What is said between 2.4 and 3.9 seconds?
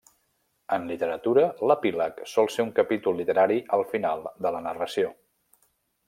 ser un capítol literari al